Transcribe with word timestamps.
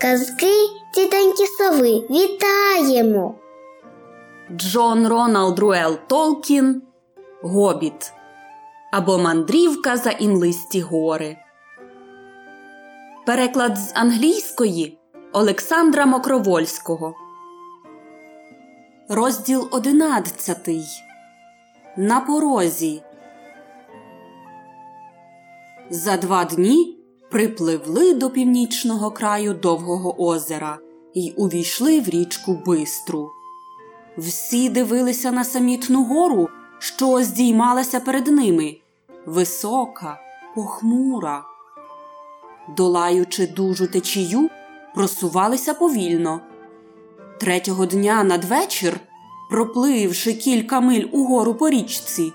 Казки 0.00 0.52
тітоньки 0.94 1.46
сови 1.46 2.06
вітаємо! 2.10 3.34
Джон 4.52 5.06
Роналд 5.06 5.58
Руел 5.58 5.98
Толкін 6.06 6.82
Гобіт 7.42 8.12
або 8.92 9.18
Мандрівка 9.18 9.96
за 9.96 10.10
інлисті 10.10 10.80
гори. 10.80 11.36
Переклад 13.26 13.78
з 13.78 13.92
англійської 13.94 14.98
Олександра 15.32 16.06
Мокровольського. 16.06 17.14
Розділ 19.08 19.68
одинадцятий. 19.70 20.84
На 21.96 22.20
порозі. 22.20 23.02
За 25.90 26.16
два 26.16 26.44
дні 26.44 26.93
припливли 27.34 28.14
до 28.14 28.30
північного 28.30 29.10
краю 29.10 29.54
довгого 29.54 30.22
озера 30.22 30.78
і 31.14 31.32
увійшли 31.36 32.00
в 32.00 32.08
річку 32.08 32.62
Бистру. 32.66 33.30
Всі 34.18 34.68
дивилися 34.68 35.32
на 35.32 35.44
самітну 35.44 36.04
гору, 36.04 36.48
що 36.78 37.22
здіймалася 37.22 38.00
перед 38.00 38.26
ними 38.26 38.76
висока, 39.26 40.20
похмура. 40.54 41.44
Долаючи 42.76 43.46
дужу 43.46 43.86
течію, 43.86 44.50
просувалися 44.94 45.74
повільно. 45.74 46.40
Третього 47.40 47.86
дня 47.86 48.24
надвечір, 48.24 49.00
пропливши 49.50 50.34
кілька 50.34 50.80
миль 50.80 51.06
угору 51.12 51.54
по 51.54 51.70
річці, 51.70 52.32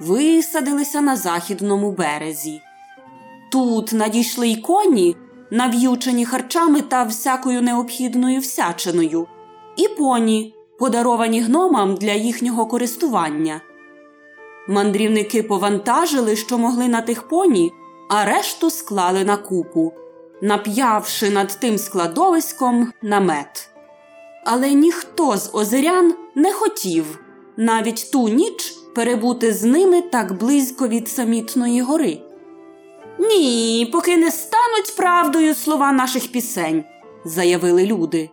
висадилися 0.00 1.00
на 1.00 1.16
західному 1.16 1.92
березі. 1.92 2.60
Тут 3.52 3.92
надійшли 3.92 4.48
й 4.48 4.56
коні, 4.56 5.16
нав'ючені 5.50 6.24
харчами 6.24 6.80
та 6.80 7.02
всякою 7.04 7.62
необхідною 7.62 8.40
всячиною, 8.40 9.26
і 9.76 9.88
поні, 9.88 10.54
подаровані 10.78 11.40
гномам 11.40 11.94
для 11.94 12.12
їхнього 12.12 12.66
користування. 12.66 13.60
Мандрівники 14.68 15.42
повантажили, 15.42 16.36
що 16.36 16.58
могли 16.58 16.88
на 16.88 17.00
тих 17.00 17.28
поні, 17.28 17.72
а 18.10 18.24
решту 18.24 18.70
склали 18.70 19.24
на 19.24 19.36
купу, 19.36 19.92
нап'явши 20.42 21.30
над 21.30 21.58
тим 21.60 21.78
складовиськом 21.78 22.92
намет. 23.02 23.70
Але 24.44 24.72
ніхто 24.72 25.36
з 25.36 25.50
озерян 25.54 26.14
не 26.34 26.52
хотів 26.52 27.20
навіть 27.56 28.10
ту 28.12 28.28
ніч 28.28 28.74
перебути 28.94 29.52
з 29.52 29.64
ними 29.64 30.02
так 30.02 30.38
близько 30.38 30.88
від 30.88 31.08
самітної 31.08 31.80
гори. 31.80 32.18
Ні, 33.22 33.88
поки 33.92 34.16
не 34.16 34.30
стануть 34.30 34.96
правдою 34.96 35.54
слова 35.54 35.92
наших 35.92 36.32
пісень, 36.32 36.84
заявили 37.24 37.86
люди. 37.86 38.30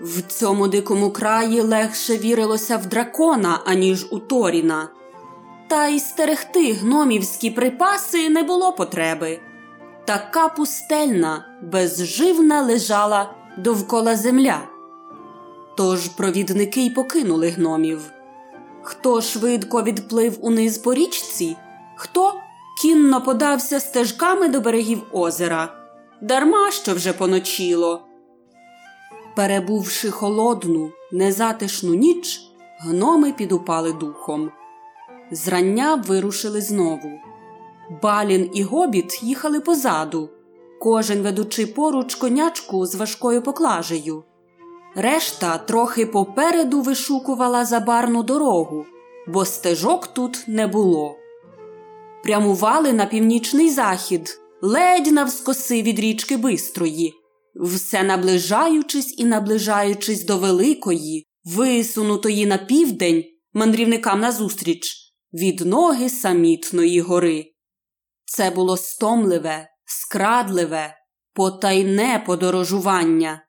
В 0.00 0.22
цьому 0.22 0.68
дикому 0.68 1.10
краї 1.10 1.60
легше 1.60 2.16
вірилося 2.16 2.76
в 2.76 2.86
дракона, 2.86 3.60
аніж 3.64 4.06
у 4.10 4.18
Торіна. 4.18 4.88
Та 5.68 5.86
й 5.86 6.00
стерегти 6.00 6.72
гномівські 6.72 7.50
припаси 7.50 8.28
не 8.28 8.42
було 8.42 8.72
потреби. 8.72 9.40
Така 10.04 10.48
пустельна, 10.48 11.44
безживна 11.62 12.62
лежала 12.62 13.34
довкола 13.58 14.16
земля. 14.16 14.60
Тож 15.76 16.08
провідники 16.08 16.84
й 16.84 16.90
покинули 16.90 17.48
гномів. 17.48 18.00
Хто 18.82 19.20
швидко 19.20 19.82
відплив 19.82 20.38
униз 20.40 20.78
по 20.78 20.94
річці, 20.94 21.56
хто 21.96 22.34
кінно 22.82 23.20
подався 23.20 23.80
стежками 23.80 24.48
до 24.48 24.60
берегів 24.60 25.02
озера, 25.12 25.68
дарма 26.20 26.70
що 26.70 26.94
вже 26.94 27.12
поночіло. 27.12 28.02
Перебувши 29.36 30.10
холодну, 30.10 30.90
незатишну 31.12 31.94
ніч, 31.94 32.40
гноми 32.80 33.32
підупали 33.32 33.92
духом. 33.92 34.50
Зрання 35.30 35.94
вирушили 35.94 36.60
знову. 36.60 37.20
Балін 38.02 38.50
і 38.54 38.62
гобіт 38.62 39.22
їхали 39.22 39.60
позаду, 39.60 40.30
кожен 40.80 41.22
ведучи 41.22 41.66
поруч 41.66 42.14
конячку 42.14 42.86
з 42.86 42.94
важкою 42.94 43.42
поклажею. 43.42 44.24
Решта 44.94 45.58
трохи 45.58 46.06
попереду 46.06 46.80
вишукувала 46.80 47.64
забарну 47.64 48.22
дорогу, 48.22 48.86
бо 49.26 49.44
стежок 49.44 50.06
тут 50.06 50.44
не 50.46 50.66
було. 50.66 51.17
Прямували 52.22 52.92
на 52.92 53.06
північний 53.06 53.70
захід, 53.70 54.40
ледь 54.62 55.12
навскоси 55.12 55.82
від 55.82 55.98
річки 55.98 56.36
Бистрої, 56.36 57.14
все 57.54 58.02
наближаючись 58.02 59.18
і 59.18 59.24
наближаючись 59.24 60.24
до 60.24 60.38
великої, 60.38 61.26
висунутої 61.44 62.46
на 62.46 62.58
південь 62.58 63.24
мандрівникам 63.52 64.20
назустріч 64.20 64.96
від 65.32 65.60
ноги 65.60 66.08
самітної 66.08 67.00
гори. 67.00 67.44
Це 68.24 68.50
було 68.50 68.76
стомливе, 68.76 69.68
скрадливе, 69.84 70.94
потайне 71.32 72.22
подорожування. 72.26 73.44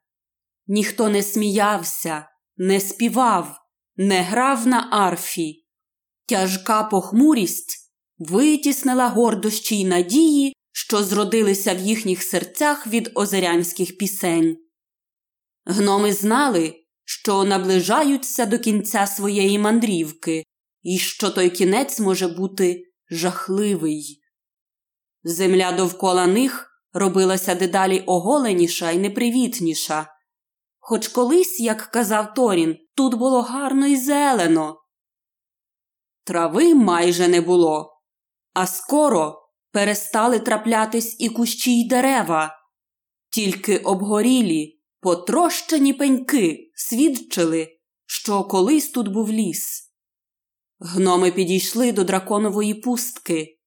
Ніхто 0.66 1.08
не 1.08 1.22
сміявся, 1.22 2.26
не 2.56 2.80
співав, 2.80 3.56
не 3.96 4.22
грав 4.22 4.66
на 4.66 4.88
арфі. 4.90 5.66
Тяжка 6.26 6.82
похмурість 6.82 7.89
витіснила 8.20 9.08
гордощі 9.08 9.80
й 9.80 9.84
надії, 9.84 10.52
що 10.72 11.02
зродилися 11.02 11.74
в 11.74 11.78
їхніх 11.78 12.22
серцях 12.22 12.86
від 12.86 13.10
озерянських 13.14 13.98
пісень. 13.98 14.56
Гноми 15.64 16.12
знали, 16.12 16.74
що 17.04 17.44
наближаються 17.44 18.46
до 18.46 18.58
кінця 18.58 19.06
своєї 19.06 19.58
мандрівки, 19.58 20.44
і 20.82 20.98
що 20.98 21.30
той 21.30 21.50
кінець 21.50 22.00
може 22.00 22.28
бути 22.28 22.82
жахливий. 23.10 24.20
Земля 25.22 25.72
довкола 25.72 26.26
них 26.26 26.70
робилася 26.92 27.54
дедалі 27.54 28.00
оголеніша 28.00 28.90
і 28.90 28.98
непривітніша. 28.98 30.06
Хоч 30.78 31.08
колись, 31.08 31.60
як 31.60 31.78
казав 31.78 32.34
Торін, 32.34 32.76
тут 32.94 33.14
було 33.14 33.42
гарно 33.42 33.86
і 33.86 33.96
зелено. 33.96 34.76
Трави 36.24 36.74
майже 36.74 37.28
не 37.28 37.40
було, 37.40 37.99
а 38.52 38.66
скоро 38.66 39.40
перестали 39.72 40.38
траплятись 40.38 41.16
і 41.18 41.28
кущі 41.28 41.80
й 41.80 41.88
дерева, 41.88 42.56
тільки 43.30 43.78
обгорілі, 43.78 44.80
потрощені 45.00 45.92
пеньки 45.92 46.70
свідчили, 46.74 47.68
що 48.06 48.44
колись 48.44 48.90
тут 48.90 49.08
був 49.08 49.30
ліс. 49.30 49.92
Гноми 50.80 51.30
підійшли 51.30 51.92
до 51.92 52.04
драконової 52.04 52.74
пустки. 52.74 53.58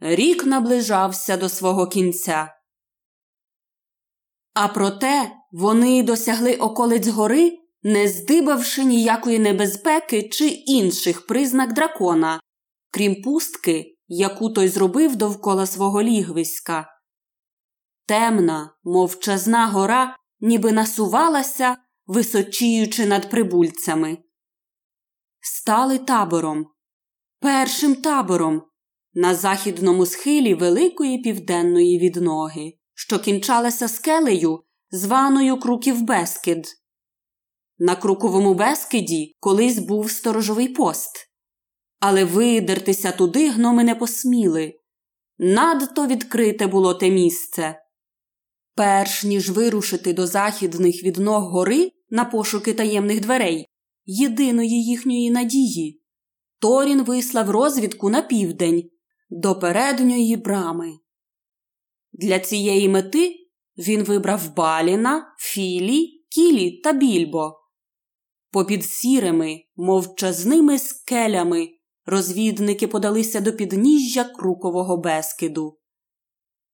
Рік 0.00 0.46
наближався 0.46 1.36
до 1.36 1.48
свого 1.48 1.86
кінця. 1.86 2.52
А 4.54 4.68
проте 4.68 5.32
вони 5.52 6.02
досягли 6.02 6.54
околиць 6.54 7.08
гори, 7.08 7.58
не 7.82 8.08
здибавши 8.08 8.84
ніякої 8.84 9.38
небезпеки 9.38 10.28
чи 10.28 10.48
інших 10.48 11.26
признак 11.26 11.72
дракона, 11.72 12.40
крім 12.90 13.22
пустки, 13.22 13.95
яку 14.08 14.50
той 14.50 14.68
зробив 14.68 15.16
довкола 15.16 15.66
свого 15.66 16.02
лігвиська. 16.02 16.88
Темна, 18.06 18.74
мовчазна 18.84 19.66
гора 19.66 20.16
ніби 20.40 20.72
насувалася, 20.72 21.76
височіючи 22.06 23.06
над 23.06 23.30
прибульцями. 23.30 24.18
Стали 25.40 25.98
табором, 25.98 26.66
першим 27.40 27.94
табором 27.94 28.62
на 29.14 29.34
західному 29.34 30.06
схилі 30.06 30.54
великої 30.54 31.18
південної 31.18 31.98
відноги, 31.98 32.72
що 32.94 33.18
кінчалася 33.18 33.88
скелею, 33.88 34.62
званою 34.90 35.60
Круків 35.60 36.02
Бескид. 36.02 36.66
На 37.78 37.96
Круковому 37.96 38.54
Бескиді 38.54 39.36
колись 39.40 39.78
був 39.78 40.10
сторожовий 40.10 40.68
пост, 40.68 41.10
але 42.00 42.24
видертися 42.24 43.12
туди 43.12 43.50
гноми 43.50 43.84
не 43.84 43.94
посміли. 43.94 44.74
Надто 45.38 46.06
відкрите 46.06 46.66
було 46.66 46.94
те 46.94 47.10
місце. 47.10 47.82
Перш 48.74 49.24
ніж 49.24 49.50
вирушити 49.50 50.12
до 50.12 50.26
західних 50.26 51.04
відног 51.04 51.42
гори 51.42 51.92
на 52.10 52.24
пошуки 52.24 52.74
таємних 52.74 53.20
дверей, 53.20 53.66
єдиної 54.04 54.84
їхньої 54.84 55.30
надії, 55.30 56.02
Торін 56.58 57.02
вислав 57.02 57.50
розвідку 57.50 58.10
на 58.10 58.22
південь 58.22 58.90
до 59.30 59.58
передньої 59.58 60.36
брами. 60.36 60.92
Для 62.12 62.38
цієї 62.38 62.88
мети 62.88 63.36
він 63.78 64.02
вибрав 64.02 64.54
Баліна, 64.54 65.34
Філі, 65.38 66.24
Кілі 66.30 66.70
та 66.70 66.92
Більбо. 66.92 67.52
Попід 68.50 68.84
сірими, 68.84 69.64
мовчазними 69.76 70.78
скелями 70.78 71.68
розвідники 72.06 72.88
подалися 72.88 73.40
до 73.40 73.52
підніжжя 73.52 74.24
Крукового 74.24 74.96
Бескиду. 74.96 75.78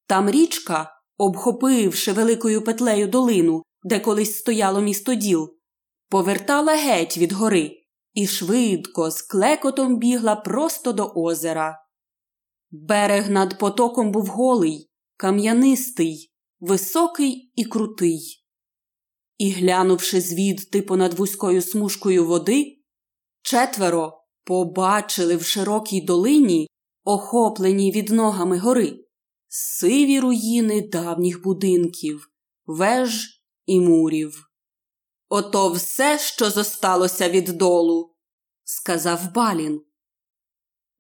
Там 0.07 0.31
річка 0.31 0.91
обхопивши 1.17 2.13
великою 2.13 2.65
петлею 2.65 3.09
долину, 3.09 3.63
де 3.83 4.01
колись 4.01 4.39
стояло 4.39 4.81
місто 4.81 5.15
діл, 5.15 5.57
повертала 6.09 6.75
геть 6.75 7.19
від 7.19 7.33
гори 7.33 7.83
і 8.15 8.27
швидко 8.27 9.11
з 9.11 9.23
клекотом 9.23 9.99
бігла 9.99 10.37
просто 10.37 10.93
до 10.93 11.13
озера. 11.15 11.79
Берег 12.71 13.31
над 13.31 13.59
потоком 13.59 14.13
був 14.13 14.27
голий, 14.27 14.91
кам'янистий, 15.17 16.33
високий 16.61 17.53
і 17.55 17.65
крутий. 17.65 18.45
І, 19.39 19.51
глянувши 19.51 20.21
звідти 20.21 20.83
понад 20.83 21.15
вузькою 21.15 21.63
смужкою 21.63 22.27
води, 22.27 22.79
четверо 23.43 24.22
побачили 24.45 25.37
в 25.37 25.45
широкій 25.45 26.01
долині, 26.01 26.69
охопленій 27.05 27.93
від 27.93 28.11
ногами 28.11 28.59
гори, 28.59 29.05
сиві 29.49 30.21
руїни 30.21 30.89
давніх 30.89 31.43
будинків, 31.43 32.31
веж 32.67 33.43
і 33.67 33.81
мурів. 33.81 34.51
Ото 35.29 35.73
все, 35.73 36.19
що 36.19 36.51
зосталося 36.51 37.29
від 37.29 37.45
долу, 37.45 38.15
сказав 38.65 39.33
Балін. 39.35 39.81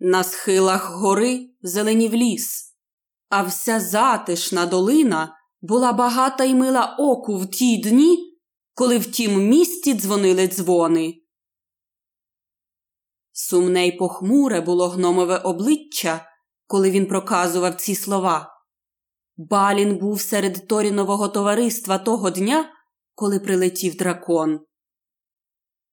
На 0.00 0.24
схилах 0.24 0.92
гори 0.92 1.50
зеленів 1.62 2.14
ліс, 2.14 2.76
а 3.28 3.42
вся 3.42 3.80
затишна 3.80 4.66
долина 4.66 5.36
була 5.62 5.92
багата 5.92 6.44
й 6.44 6.54
мила 6.54 6.96
оку 6.98 7.38
в 7.38 7.46
ті 7.50 7.76
дні, 7.76 8.38
коли 8.74 8.98
в 8.98 9.06
тім 9.06 9.48
місті 9.48 9.94
дзвонили 9.94 10.48
дзвони. 10.48 11.21
Сумне 13.32 13.86
й 13.86 13.92
похмуре 13.92 14.60
було 14.60 14.88
гномове 14.88 15.36
обличчя, 15.36 16.26
коли 16.66 16.90
він 16.90 17.06
проказував 17.06 17.74
ці 17.74 17.94
слова. 17.94 18.48
Балін 19.36 19.96
був 19.96 20.20
серед 20.20 20.68
Торінового 20.68 21.28
товариства 21.28 21.98
того 21.98 22.30
дня, 22.30 22.72
коли 23.14 23.40
прилетів 23.40 23.96
дракон. 23.96 24.60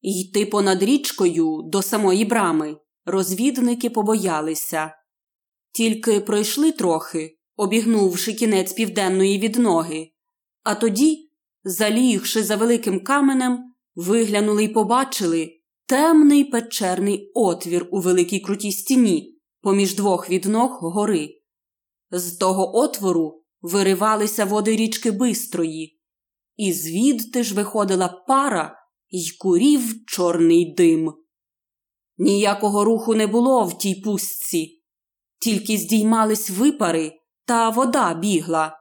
Йти 0.02 0.46
понад 0.46 0.84
річкою 0.84 1.62
до 1.66 1.82
самої 1.82 2.26
брами 2.26 2.78
розвідники 3.06 3.90
побоялися. 3.90 4.96
Тільки 5.72 6.20
пройшли 6.20 6.72
трохи, 6.72 7.38
обігнувши 7.56 8.34
кінець 8.34 8.74
південної 8.74 9.40
відноги, 9.40 10.12
а 10.64 10.76
тоді, 10.76 11.32
залігши 11.64 12.44
за 12.44 12.56
великим 12.56 13.04
каменем, 13.04 13.74
виглянули 13.96 14.64
й 14.64 14.68
побачили 14.68 15.59
темний 15.90 16.44
печерний 16.44 17.32
отвір 17.36 17.88
у 17.92 18.00
великій 18.00 18.40
крутій 18.40 18.72
стіні 18.72 19.40
поміж 19.62 19.96
двох 19.96 20.30
відног 20.30 20.80
гори. 20.82 21.30
З 22.12 22.38
того 22.38 22.78
отвору 22.78 23.44
виривалися 23.62 24.46
води 24.46 24.76
річки 24.76 25.12
Бистрої, 25.12 26.00
і 26.56 26.74
звідти 26.74 27.44
ж 27.44 27.56
виходила 27.56 28.08
пара 28.28 28.76
й 29.10 29.38
курів 29.38 30.06
чорний 30.06 30.74
дим. 30.74 31.14
Ніякого 32.18 32.84
руху 32.84 33.16
не 33.16 33.28
було 33.28 33.64
в 33.64 33.78
тій 33.78 33.96
пустці, 33.96 34.84
тільки 35.42 35.78
здіймались 35.78 36.50
випари, 36.50 37.12
та 37.46 37.70
вода 37.70 38.14
бігла. 38.14 38.78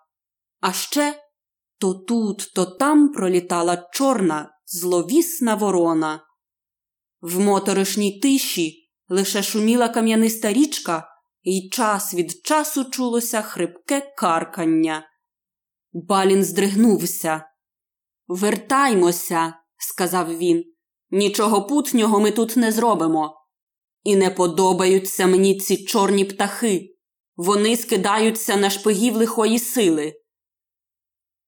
А 0.60 0.72
ще 0.72 1.14
то 1.78 1.94
тут, 1.94 2.52
то 2.54 2.66
там 2.66 3.12
пролітала 3.12 3.88
чорна, 3.92 4.50
зловісна 4.66 5.54
ворона. 5.54 6.27
В 7.20 7.40
моторошній 7.40 8.20
тиші 8.20 8.90
лише 9.08 9.42
шуміла 9.42 9.88
кам'яниста 9.88 10.52
річка, 10.52 11.08
і 11.42 11.68
час 11.72 12.14
від 12.14 12.46
часу 12.46 12.84
чулося 12.84 13.42
хрипке 13.42 14.14
каркання. 14.16 15.08
Балін 15.92 16.44
здригнувся. 16.44 17.44
Вертаймося, 18.26 19.54
сказав 19.76 20.38
він. 20.38 20.64
Нічого 21.10 21.66
путнього 21.66 22.20
ми 22.20 22.30
тут 22.30 22.56
не 22.56 22.72
зробимо. 22.72 23.34
І 24.02 24.16
не 24.16 24.30
подобаються 24.30 25.26
мені 25.26 25.58
ці 25.58 25.84
чорні 25.84 26.24
птахи. 26.24 26.96
Вони 27.36 27.76
скидаються 27.76 28.56
на 28.56 28.70
шпигів 28.70 29.16
лихої 29.16 29.58
сили. 29.58 30.14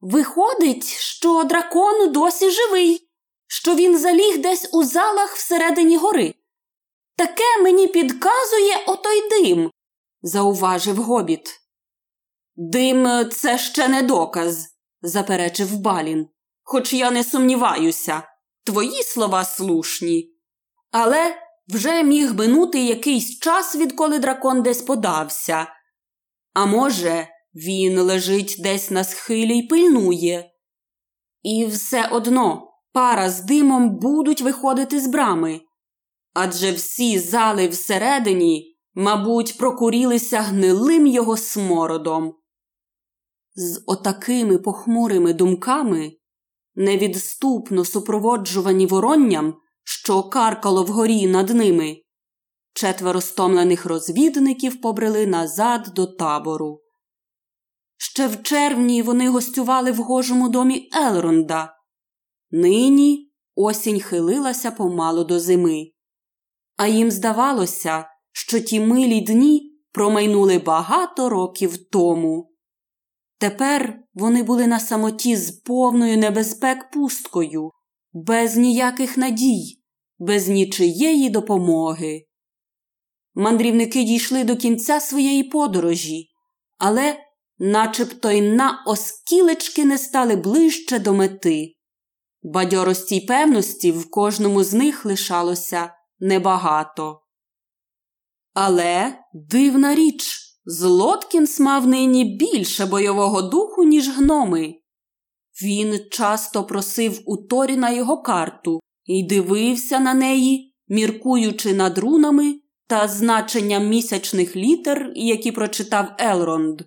Виходить, 0.01 0.85
що 0.85 1.45
дракон 1.45 2.13
досі 2.13 2.51
живий, 2.51 3.10
що 3.53 3.75
він 3.75 3.99
заліг 3.99 4.39
десь 4.39 4.71
у 4.73 4.85
залах 4.85 5.37
всередині 5.37 5.97
гори. 5.97 6.35
Таке 7.17 7.63
мені 7.63 7.87
підказує 7.87 8.77
отой 8.87 9.29
дим, 9.29 9.71
зауважив 10.23 10.97
гобіт. 10.97 11.61
Дим 12.57 13.31
це 13.31 13.59
ще 13.59 13.89
не 13.89 14.03
доказ, 14.03 14.69
заперечив 15.03 15.77
Балін. 15.77 16.29
Хоч 16.63 16.93
я 16.93 17.11
не 17.11 17.25
сумніваюся, 17.25 18.23
твої 18.65 19.03
слова 19.03 19.45
слушні. 19.45 20.35
Але 20.91 21.35
вже 21.69 22.03
міг 22.03 22.35
минути 22.35 22.85
якийсь 22.85 23.39
час, 23.39 23.77
відколи 23.77 24.19
дракон 24.19 24.63
десь 24.63 24.83
подався. 24.83 25.67
А 26.53 26.67
може, 26.67 27.29
він 27.55 28.01
лежить 28.01 28.57
десь 28.59 28.91
на 28.91 29.05
схилі 29.05 29.59
й 29.59 29.67
пильнує. 29.67 30.51
І 31.43 31.67
все 31.67 32.09
одно 32.09 32.70
пара 32.93 33.31
з 33.31 33.41
димом 33.41 33.99
будуть 33.99 34.43
виходити 34.43 35.01
з 35.01 35.07
брами. 35.07 35.61
Адже 36.35 36.73
всі 36.73 37.19
зали 37.19 37.69
всередині, 37.69 38.77
мабуть, 38.95 39.59
прокурілися 39.59 40.41
гнилим 40.41 41.07
його 41.07 41.37
смородом. 41.37 42.35
З 43.55 43.83
отакими 43.87 44.59
похмурими 44.59 45.33
думками, 45.33 46.13
невідступно 46.75 47.85
супроводжувані 47.85 48.87
воронням, 48.87 49.55
що 49.85 50.23
каркало 50.23 50.85
вгорі 50.85 51.27
над 51.27 51.51
ними, 51.51 51.97
четверо 52.75 53.21
стомлених 53.21 53.87
розвідників 53.87 54.81
побрели 54.81 55.27
назад 55.27 55.93
до 55.95 56.07
табору. 56.07 56.81
Ще 57.97 58.29
в 58.29 58.43
червні 58.43 59.03
вони 59.03 59.29
гостювали 59.29 59.93
в 59.93 59.97
гожому 59.97 60.49
домі 60.49 60.89
Елронда. 60.93 61.80
Нині 62.51 63.31
осінь 63.55 64.01
хилилася 64.01 64.71
помалу 64.71 65.25
до 65.25 65.41
зими, 65.41 65.91
а 66.77 66.87
їм 66.87 67.11
здавалося, 67.11 68.05
що 68.33 68.61
ті 68.61 68.81
милі 68.81 69.21
дні 69.21 69.77
промайнули 69.93 70.59
багато 70.59 71.29
років 71.29 71.91
тому. 71.91 72.53
Тепер 73.39 74.03
вони 74.15 74.43
були 74.43 74.67
на 74.67 74.81
самоті 74.81 75.37
з 75.37 75.51
повною 75.51 76.19
небезпек 76.19 76.91
пусткою, 76.91 77.71
без 78.13 78.57
ніяких 78.57 79.17
надій, 79.17 79.83
без 80.19 80.49
нічиєї 80.49 81.31
допомоги. 81.31 82.27
Мандрівники 83.35 84.05
дійшли 84.05 84.45
до 84.45 84.57
кінця 84.57 85.01
своєї 85.01 85.45
подорожі, 85.45 86.29
але 86.79 87.17
начебто 87.59 88.31
й 88.31 88.41
на 88.41 88.85
оскілечки 88.87 89.85
не 89.85 89.99
стали 89.99 90.37
ближче 90.37 90.99
до 90.99 91.15
мети. 91.15 91.75
Бадьорості 92.43 93.17
й 93.17 93.27
певності 93.27 93.93
в 93.93 94.11
кожному 94.11 94.65
з 94.65 94.75
них 94.75 95.05
лишалося 95.05 95.95
небагато. 96.19 97.23
Але 98.55 99.19
дивна 99.35 99.95
річ, 99.95 100.51
Злоткінс 100.65 101.61
мав 101.61 101.87
нині 101.87 102.25
більше 102.25 102.87
бойового 102.87 103.43
духу, 103.43 103.85
ніж 103.85 104.09
гноми. 104.09 104.75
Він 105.63 106.01
часто 106.11 106.65
просив 106.65 107.21
у 107.27 107.37
Торіна 107.37 107.91
його 107.91 108.23
карту 108.23 108.81
і 109.05 109.27
дивився 109.27 110.01
на 110.01 110.15
неї, 110.15 110.75
міркуючи 110.89 111.75
над 111.75 111.99
рунами 111.99 112.61
та 112.87 113.09
значенням 113.09 113.89
місячних 113.89 114.57
літер, 114.57 115.13
які 115.15 115.53
прочитав 115.53 116.07
Елронд. 116.19 116.83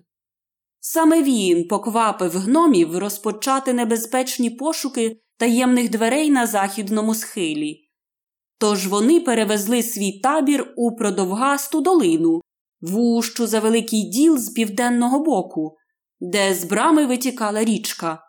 Саме 0.80 1.22
він 1.22 1.68
поквапив 1.68 2.30
гномів 2.30 2.98
розпочати 2.98 3.72
небезпечні 3.72 4.50
пошуки 4.50 5.20
таємних 5.36 5.90
дверей 5.90 6.30
на 6.30 6.46
західному 6.46 7.14
схилі. 7.14 7.80
Тож 8.58 8.86
вони 8.86 9.20
перевезли 9.20 9.82
свій 9.82 10.20
табір 10.20 10.72
у 10.76 10.96
продовгасту 10.96 11.80
долину, 11.80 12.40
вущу 12.80 13.46
за 13.46 13.60
великий 13.60 14.02
діл 14.02 14.38
з 14.38 14.48
південного 14.48 15.18
боку, 15.18 15.76
де 16.20 16.54
з 16.54 16.64
брами 16.64 17.06
витікала 17.06 17.64
річка, 17.64 18.22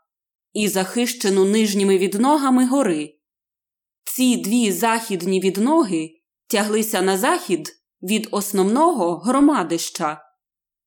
і 0.53 0.67
захищену 0.67 1.45
нижніми 1.45 1.97
відногами 1.97 2.67
гори. 2.67 3.15
Ці 4.03 4.37
дві 4.37 4.71
західні 4.71 5.39
відноги 5.39 6.09
тяглися 6.47 7.01
на 7.01 7.17
захід 7.17 7.71
від 8.03 8.27
основного 8.31 9.17
громадища, 9.17 10.21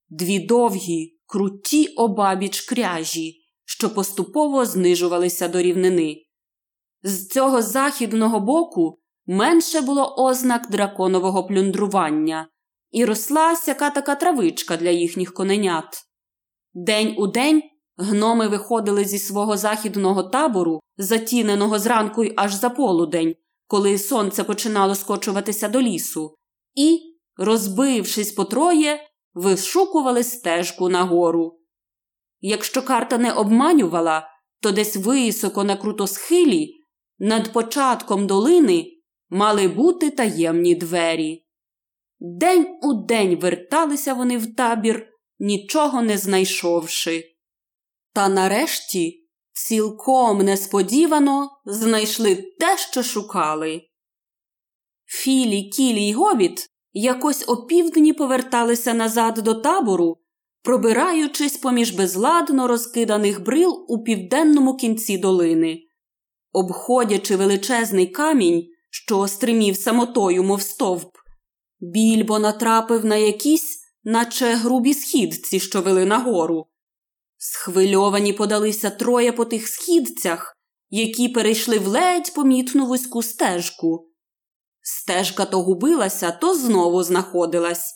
дві 0.09 0.39
довгі, 0.39 1.19
круті 1.27 1.87
обабіч 1.87 2.61
кряжі, 2.61 3.38
що 3.71 3.95
поступово 3.95 4.65
знижувалися 4.65 5.49
до 5.49 5.63
рівнини. 5.63 6.17
З 7.03 7.29
цього 7.29 7.63
західного 7.63 8.41
боку 8.41 8.99
менше 9.27 9.81
було 9.81 10.15
ознак 10.17 10.71
драконового 10.71 11.47
плюндрування, 11.47 12.49
і 12.91 13.05
росла 13.05 13.57
сяка 13.57 13.91
така 13.91 14.15
травичка 14.15 14.77
для 14.77 14.91
їхніх 14.91 15.35
коненят. 15.35 16.03
День 16.75 17.15
у 17.19 17.27
день 17.27 17.63
Гноми 17.97 18.49
виходили 18.49 19.05
зі 19.05 19.19
свого 19.19 19.57
західного 19.57 20.23
табору, 20.23 20.81
затіненого 20.99 21.79
зранку 21.79 22.25
й 22.25 22.33
аж 22.37 22.55
за 22.55 22.71
полудень, 22.71 23.35
коли 23.67 23.99
сонце 23.99 24.45
починало 24.45 24.95
скочуватися 24.95 25.69
до 25.69 25.81
лісу, 25.81 26.35
і, 26.75 27.01
розбившись 27.37 28.33
по 28.33 28.45
троє, 28.45 29.01
вишукували 29.35 30.25
стежку 30.25 30.89
нагору. 30.89 31.58
Якщо 32.41 32.83
карта 32.83 33.19
не 33.19 33.33
обманювала, 33.33 34.29
то 34.61 34.71
десь 34.71 34.97
високо 34.97 35.65
на 35.65 35.77
крутосхилі, 35.77 36.75
над 37.19 37.53
початком 37.53 38.27
долини, 38.27 38.87
мали 39.29 39.69
бути 39.69 40.11
таємні 40.11 40.75
двері. 40.75 41.47
День 42.21 42.79
у 42.83 42.95
день 42.95 43.37
верталися 43.37 44.15
вони 44.15 44.39
в 44.39 44.55
табір, 44.55 45.09
нічого 45.39 46.03
не 46.03 46.19
знайшовши. 46.19 47.25
Та 48.13 48.29
нарешті 48.29 49.29
цілком 49.53 50.39
несподівано 50.39 51.51
знайшли 51.65 52.35
те, 52.35 52.79
що 52.79 53.03
шукали. 53.03 53.83
Філі, 55.07 55.63
Кілі 55.63 56.09
й 56.09 56.13
Гобіт 56.13 56.71
якось 56.93 57.45
опівдні 57.49 58.13
поверталися 58.13 58.95
назад 58.95 59.35
до 59.35 59.55
табору, 59.55 60.19
пробираючись 60.63 61.57
поміж 61.57 61.91
безладно 61.91 62.67
розкиданих 62.67 63.43
брил 63.43 63.85
у 63.89 64.03
південному 64.03 64.77
кінці 64.77 65.19
долини. 65.19 65.83
Обходячи 66.53 67.37
величезний 67.37 68.07
камінь, 68.07 68.69
що 68.91 69.29
стримів 69.29 69.77
самотою, 69.77 70.43
мов 70.43 70.63
стовп, 70.63 71.17
більбо 71.81 72.39
натрапив 72.39 73.05
на 73.05 73.17
якісь, 73.17 73.81
наче 74.05 74.55
грубі 74.55 74.95
східці, 74.95 75.61
що 75.61 75.83
вели 75.83 76.05
нагору. 76.05 76.67
Схвильовані 77.37 78.33
подалися 78.33 78.91
троє 78.91 79.33
по 79.33 79.45
тих 79.45 79.69
східцях, 79.69 80.57
які 80.91 81.29
перейшли 81.29 81.79
в 81.79 81.87
ледь 81.87 82.35
помітну 82.35 82.87
вузьку 82.87 83.23
стежку. 83.23 84.11
Стежка 84.81 85.45
то 85.45 85.63
губилася, 85.63 86.31
то 86.31 86.55
знову 86.55 87.03
знаходилась, 87.03 87.95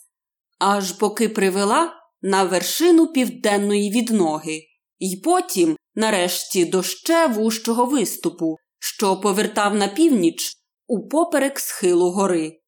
аж 0.59 0.93
поки 0.93 1.29
привела 1.29 2.02
на 2.23 2.45
вершину 2.45 3.07
південної 3.07 3.91
відноги, 3.91 4.63
І 4.99 5.21
потім, 5.25 5.77
нарешті, 5.95 6.65
до 6.65 6.83
ще 6.83 7.27
вужчого 7.27 7.87
виступу, 7.87 8.57
що 8.79 9.21
повертав 9.21 9.75
на 9.75 9.89
північ 9.89 10.53
упоперек 10.87 11.61
схилу 11.61 12.11
гори. 12.11 12.61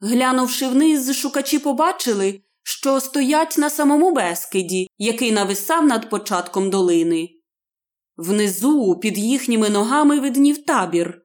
Глянувши 0.00 0.68
вниз, 0.68 1.16
шукачі 1.16 1.58
побачили, 1.58 2.40
що 2.62 3.00
стоять 3.00 3.58
на 3.58 3.70
самому 3.70 4.12
безкиді, 4.12 4.88
який 4.98 5.32
нависав 5.32 5.86
над 5.86 6.10
початком 6.10 6.70
долини. 6.70 7.28
Внизу, 8.16 8.98
під 9.02 9.18
їхніми 9.18 9.68
ногами, 9.68 10.20
виднів 10.20 10.64
табір. 10.64 11.22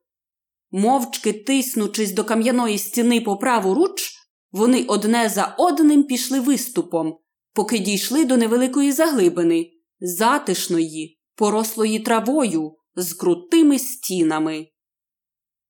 Мовчки 0.71 1.33
тиснучись 1.33 2.11
до 2.11 2.23
кам'яної 2.23 2.77
стіни 2.77 3.21
по 3.21 3.37
праву 3.37 3.73
руч, 3.73 4.11
вони 4.51 4.83
одне 4.83 5.29
за 5.29 5.55
одним 5.57 6.03
пішли 6.03 6.39
виступом, 6.39 7.17
поки 7.57 7.79
дійшли 7.79 8.25
до 8.25 8.37
невеликої 8.37 8.91
заглибини, 8.91 9.71
затишної, 9.99 11.19
порослої 11.35 11.99
травою, 11.99 12.75
з 12.95 13.13
крутими 13.13 13.79
стінами. 13.79 14.67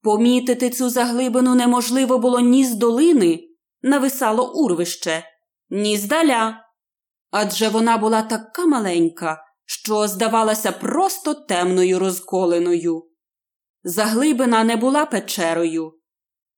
Помітити 0.02 0.70
цю 0.70 0.90
заглибину 0.90 1.56
неможливо 1.56 2.18
було 2.18 2.40
ні 2.40 2.66
з 2.66 2.76
долини, 2.76 3.40
нависало 3.82 4.54
урвище, 4.54 5.24
ні 5.70 5.98
здаля. 5.98 6.66
Адже 7.32 7.70
вона 7.70 7.98
була 7.98 8.22
така 8.22 8.66
маленька, 8.66 9.44
що 9.66 10.08
здавалася 10.08 10.72
просто 10.72 11.34
темною 11.34 12.00
розколеною. 12.00 13.04
Заглибина 13.84 14.64
не 14.64 14.76
була 14.76 15.06
печерою. 15.06 15.94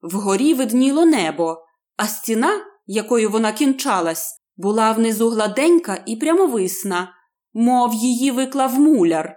Вгорі 0.01 0.53
видніло 0.53 1.05
небо, 1.05 1.57
а 1.97 2.07
стіна, 2.07 2.65
якою 2.85 3.29
вона 3.29 3.51
кінчалась, 3.51 4.38
була 4.59 4.91
внизу 4.91 5.29
гладенька 5.29 6.03
і 6.05 6.15
прямовисна, 6.15 7.13
мов 7.53 7.93
її 7.93 8.31
виклав 8.31 8.79
муляр. 8.79 9.35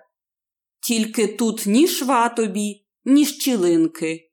Тільки 0.81 1.27
тут 1.27 1.63
ні 1.67 1.89
шва 1.89 2.29
тобі, 2.29 2.87
ні 3.05 3.27
щілинки. 3.27 4.31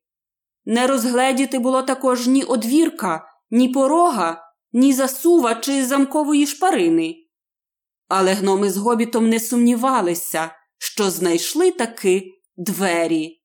Не 0.65 0.87
розгледіти 0.87 1.59
було 1.59 1.81
також 1.81 2.27
ні 2.27 2.43
одвірка, 2.43 3.25
ні 3.51 3.69
порога, 3.69 4.43
ні 4.73 4.93
засува 4.93 5.55
чи 5.55 5.85
замкової 5.85 6.47
шпарини. 6.47 7.15
Але 8.07 8.33
гноми 8.33 8.69
з 8.69 8.77
гобітом 8.77 9.29
не 9.29 9.39
сумнівалися, 9.39 10.51
що 10.77 11.11
знайшли 11.11 11.71
таки 11.71 12.23
двері. 12.57 13.43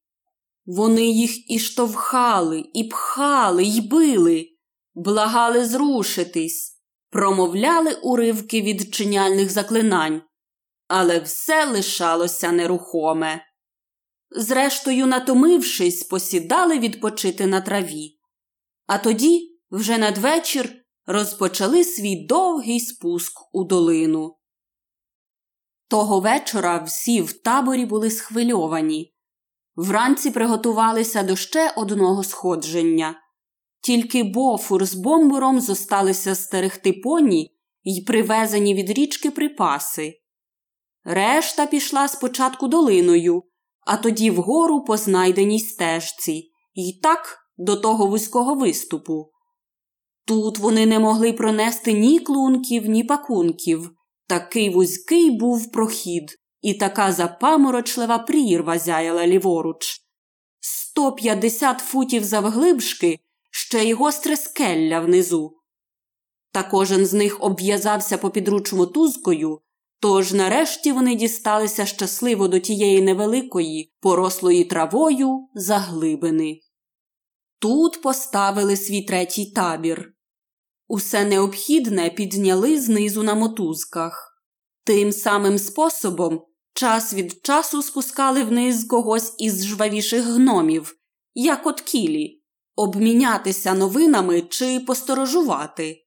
Вони 0.67 1.07
їх 1.07 1.51
і 1.51 1.59
штовхали, 1.59 2.65
і 2.75 2.85
пхали, 2.85 3.65
й 3.65 3.81
били, 3.81 4.49
благали 4.95 5.65
зрушитись, 5.65 6.74
промовляли 7.15 7.95
уривки 8.03 8.63
відчиняльних 8.63 9.51
заклинань, 9.51 10.23
але 10.89 11.19
все 11.19 11.67
лишалося 11.67 12.53
нерухоме. 12.53 13.45
Зрештою, 14.31 15.07
натомившись, 15.07 16.03
посідали 16.03 16.79
відпочити 16.79 17.47
на 17.47 17.61
траві. 17.61 18.19
А 18.87 18.99
тоді, 18.99 19.59
вже 19.71 19.99
надвечір, 19.99 20.73
розпочали 21.07 21.85
свій 21.85 22.27
довгий 22.27 22.81
спуск 22.81 23.41
у 23.53 23.65
долину. 23.65 24.37
Того 25.89 26.21
вечора 26.21 26.79
всі 26.79 27.23
в 27.23 27.33
таборі 27.33 27.87
були 27.87 28.11
схвильовані. 28.11 29.15
Вранці 29.77 30.31
приготувалися 30.31 31.23
до 31.23 31.37
ще 31.37 31.71
одного 31.77 32.25
сходження. 32.25 33.24
Тільки 33.85 34.23
бофур 34.23 34.85
з 34.85 34.95
бомбуром 34.95 35.61
зосталися 35.61 36.35
стерегти 36.35 36.93
поні 36.93 37.51
й 37.85 38.01
привезені 38.01 38.75
від 38.75 38.91
річки 38.91 39.31
припаси. 39.31 40.21
Решта 41.05 41.67
пішла 41.67 42.09
спочатку 42.09 42.69
долиною, 42.69 43.43
а 43.87 43.97
тоді 43.97 44.31
вгору 44.31 44.85
по 44.85 44.97
знайденій 44.97 45.61
стежці, 45.61 46.51
й 46.75 47.01
так 47.03 47.39
до 47.57 47.77
того 47.77 48.07
вузького 48.07 48.55
виступу. 48.55 49.31
Тут 50.27 50.59
вони 50.59 50.87
не 50.87 50.99
могли 50.99 51.33
пронести 51.33 51.93
ні 51.93 52.19
клунків, 52.19 52.89
ні 52.89 53.05
пакунків. 53.05 53.91
Такий 54.27 54.71
вузький 54.71 55.31
був 55.31 55.73
прохід, 55.73 56.39
і 56.61 56.75
така 56.75 57.13
запаморочлива 57.13 58.19
прірва 58.19 58.79
зяяла 58.79 59.27
ліворуч. 59.27 60.01
Сто 60.61 61.13
п'ятдесят 61.13 61.81
футів 61.81 62.25
завглибшки, 62.25 63.19
ще 63.57 63.85
й 63.85 63.93
гостре 63.93 64.37
скелля 64.37 65.01
внизу. 65.01 65.57
Та 66.53 66.63
кожен 66.63 67.07
з 67.07 67.13
них 67.13 67.43
обв'язався 67.43 68.19
по 68.19 68.31
підруч 68.31 68.73
мотузкою, 68.73 69.61
тож 70.01 70.33
нарешті 70.33 70.93
вони 70.93 71.15
дісталися 71.15 71.87
щасливо 71.87 72.49
до 72.49 72.59
тієї 72.59 73.03
невеликої, 73.03 73.93
порослої 74.01 74.65
травою 74.65 75.49
заглибини. 75.55 76.61
Тут 77.59 78.03
поставили 78.03 78.77
свій 78.77 79.03
третій 79.03 79.47
табір. 79.47 80.15
Усе 80.89 81.25
необхідне 81.25 82.11
підняли 82.11 82.81
знизу 82.81 83.23
на 83.23 83.35
мотузках. 83.35 84.43
Тим 84.85 85.13
самим 85.13 85.59
способом 85.59 86.43
час 86.73 87.15
від 87.15 87.47
часу 87.47 87.83
спускали 87.83 88.45
вниз 88.45 88.85
когось 88.85 89.35
із 89.39 89.67
жвавіших 89.67 90.25
гномів, 90.25 90.97
як 91.35 91.67
от 91.67 91.81
кілі, 91.81 92.44
обмінятися 92.77 93.75
новинами 93.75 94.43
чи 94.43 94.81
посторожувати. 94.81 96.07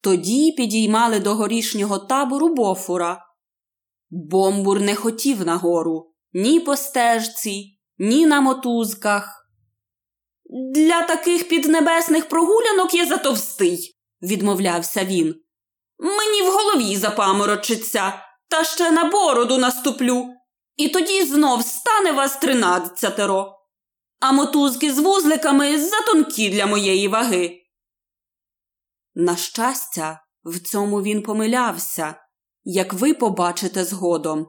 Тоді 0.00 0.52
підіймали 0.52 1.20
до 1.20 1.34
горішнього 1.34 1.98
табору 1.98 2.54
бофура. 2.54 3.24
Бомбур 4.10 4.80
не 4.80 4.94
хотів 4.94 5.46
нагору 5.46 6.14
ні 6.32 6.60
по 6.60 6.76
стежці, 6.76 7.78
ні 7.98 8.26
на 8.26 8.40
мотузках. 8.40 9.50
Для 10.74 11.02
таких 11.02 11.48
піднебесних 11.48 12.28
прогулянок 12.28 12.94
я 12.94 13.06
затовстий, 13.06 13.98
відмовлявся 14.22 15.04
він. 15.04 15.34
Мені 15.98 16.42
в 16.42 16.52
голові 16.52 16.96
запаморочиться, 16.96 18.12
та 18.48 18.64
ще 18.64 18.90
на 18.90 19.04
бороду 19.04 19.58
наступлю, 19.58 20.34
і 20.76 20.88
тоді 20.88 21.24
знов 21.24 21.64
стане 21.64 22.12
вас 22.12 22.36
тринадцятеро. 22.36 23.57
А 24.20 24.32
мотузки 24.32 24.92
з 24.92 24.98
вузликами 24.98 25.78
затонкі 25.78 26.50
для 26.50 26.66
моєї 26.66 27.08
ваги. 27.08 27.62
На 29.14 29.36
щастя, 29.36 30.24
в 30.44 30.58
цьому 30.58 31.02
він 31.02 31.22
помилявся, 31.22 32.14
як 32.64 32.92
ви 32.92 33.14
побачите 33.14 33.84
згодом. 33.84 34.46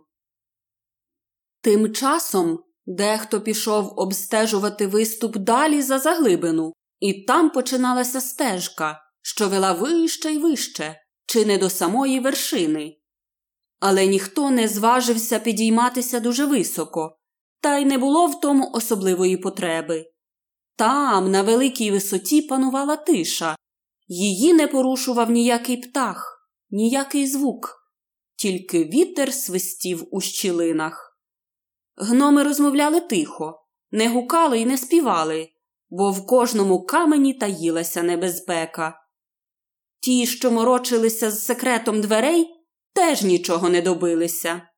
Тим 1.62 1.94
часом 1.94 2.64
дехто 2.86 3.42
пішов 3.42 3.94
обстежувати 4.00 4.88
виступ 4.88 5.38
далі 5.38 5.82
за 5.82 6.00
заглибину, 6.00 6.74
і 7.00 7.14
там 7.14 7.50
починалася 7.50 8.22
стежка, 8.22 9.02
що 9.22 9.50
вела 9.50 9.74
вище 9.74 10.32
й 10.32 10.38
вище, 10.38 11.02
чи 11.26 11.46
не 11.46 11.58
до 11.58 11.70
самої 11.70 12.20
вершини. 12.20 12.96
але 13.80 14.06
ніхто 14.06 14.52
не 14.52 14.68
зважився 14.68 15.40
підійматися 15.40 16.20
дуже 16.20 16.46
високо, 16.46 17.19
та 17.62 17.78
й 17.78 17.86
не 17.86 17.98
було 17.98 18.28
в 18.28 18.40
тому 18.40 18.72
особливої 18.74 19.38
потреби. 19.38 20.06
Там, 20.76 21.32
на 21.32 21.42
великій 21.42 21.92
висоті, 21.92 22.42
панувала 22.42 22.96
тиша, 22.96 23.56
її 24.08 24.54
не 24.54 24.68
порушував 24.68 25.32
ніякий 25.32 25.78
птах, 25.78 26.50
ніякий 26.70 27.28
звук, 27.28 27.80
тільки 28.36 28.84
вітер 28.84 29.34
свистів 29.34 30.08
у 30.12 30.22
щілинах. 30.22 31.20
Гноми 31.98 32.44
розмовляли 32.44 33.02
тихо, 33.02 33.66
не 33.92 34.10
гукали 34.10 34.60
і 34.60 34.66
не 34.66 34.78
співали, 34.78 35.50
бо 35.90 36.12
в 36.12 36.26
кожному 36.26 36.86
камені 36.86 37.34
таїлася 37.34 38.04
небезпека. 38.04 39.00
Ті, 40.00 40.28
що 40.28 40.52
морочилися 40.52 41.32
з 41.32 41.46
секретом 41.46 42.02
дверей, 42.02 42.48
теж 42.94 43.24
нічого 43.24 43.70
не 43.70 43.82
добилися. 43.82 44.69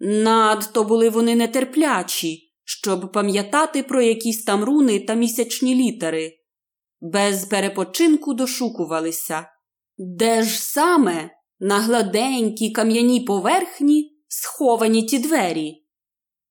Надто 0.00 0.84
були 0.84 1.08
вони 1.08 1.36
нетерплячі, 1.36 2.52
щоб 2.64 3.12
пам'ятати 3.12 3.82
про 3.82 4.02
якісь 4.02 4.44
там 4.44 4.64
руни 4.64 5.00
та 5.00 5.14
місячні 5.14 5.74
літери. 5.74 6.32
Без 7.00 7.44
перепочинку 7.44 8.34
дошукувалися. 8.34 9.46
Де 9.98 10.42
ж 10.42 10.62
саме 10.62 11.30
на 11.60 11.78
гладенькій 11.78 12.70
кам'яній 12.70 13.20
поверхні 13.20 14.18
сховані 14.28 15.02
ті 15.02 15.18
двері? 15.18 15.86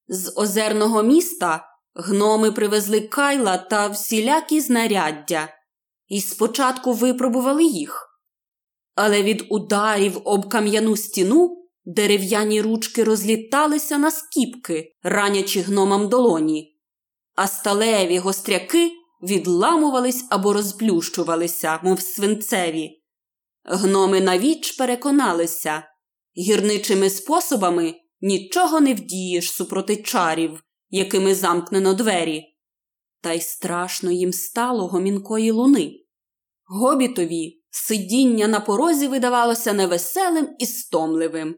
З 0.07 0.33
озерного 0.35 1.03
міста 1.03 1.65
гноми 1.95 2.51
привезли 2.51 3.01
кайла 3.01 3.57
та 3.57 3.87
всілякі 3.87 4.59
знаряддя 4.59 5.49
і 6.07 6.21
спочатку 6.21 6.93
випробували 6.93 7.63
їх. 7.63 8.09
Але 8.95 9.23
від 9.23 9.45
ударів 9.49 10.21
об 10.23 10.49
кам'яну 10.49 10.97
стіну 10.97 11.62
дерев'яні 11.85 12.61
ручки 12.61 13.03
розліталися 13.03 13.97
на 13.97 14.11
скіпки, 14.11 14.91
ранячи 15.03 15.61
гномам 15.61 16.09
долоні, 16.09 16.79
а 17.35 17.47
сталеві 17.47 18.17
гостряки 18.17 18.91
відламувались 19.23 20.25
або 20.29 20.53
розплющувалися, 20.53 21.79
мов 21.83 22.01
свинцеві. 22.01 23.03
Гноми 23.63 24.21
навіч 24.21 24.71
переконалися 24.71 25.83
гірничими 26.37 27.09
способами 27.09 27.95
нічого 28.21 28.79
не 28.79 28.93
вдієш 28.93 29.51
супроти 29.51 29.97
чарів, 29.97 30.63
якими 30.89 31.35
замкнено 31.35 31.93
двері. 31.93 32.43
Та 33.21 33.33
й 33.33 33.41
страшно 33.41 34.11
їм 34.11 34.33
стало 34.33 34.87
гомінкої 34.87 35.51
луни. 35.51 35.91
Гобітові 36.65 37.63
сидіння 37.69 38.47
на 38.47 38.59
порозі 38.59 39.07
видавалося 39.07 39.73
невеселим 39.73 40.49
і 40.59 40.65
стомливим. 40.65 41.55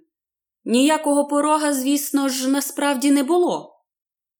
Ніякого 0.65 1.27
порога, 1.27 1.74
звісно 1.74 2.29
ж, 2.29 2.50
насправді 2.50 3.12
не 3.12 3.24
було. 3.24 3.84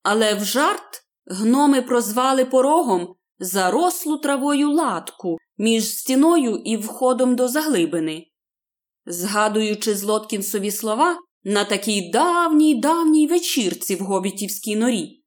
Але 0.04 0.36
в 0.36 0.44
жарт 0.44 1.04
гноми 1.26 1.82
прозвали 1.82 2.46
порогом 2.46 3.16
зарослу 3.40 4.18
травою 4.18 4.72
латку 4.72 5.38
між 5.58 5.98
стіною 5.98 6.56
і 6.56 6.78
входом 6.78 7.36
до 7.36 7.48
заглибини. 7.48 8.28
Згадуючи 9.06 9.96
Злоткінсові 9.96 10.72
слова 10.72 11.20
на 11.44 11.66
такій 11.66 12.10
давній 12.10 12.76
давній 12.76 13.28
вечірці 13.28 13.96
в 13.96 14.00
гобітівській 14.00 14.76
норі, 14.76 15.24